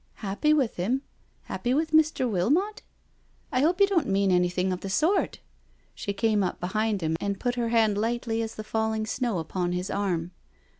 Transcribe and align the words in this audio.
"Happy 0.27 0.51
with 0.51 0.77
him? 0.77 1.03
Happy 1.43 1.75
with 1.75 1.91
Mr. 1.91 2.27
Wilmot? 2.27 2.81
I 3.51 3.59
hope 3.61 3.79
you 3.79 3.85
don't 3.85 4.07
mean 4.07 4.31
anything 4.31 4.73
of 4.73 4.79
the 4.81 4.89
sort." 4.89 5.41
She 5.93 6.11
came 6.11 6.41
up 6.41 6.59
behind 6.59 7.01
him 7.03 7.15
and 7.21 7.39
put 7.39 7.53
her 7.53 7.69
hand 7.69 7.99
lightly 7.99 8.41
as 8.41 8.55
the 8.55 8.63
falling 8.63 9.05
snow, 9.05 9.37
upon 9.37 9.73
his 9.73 9.91
arm. 9.91 10.31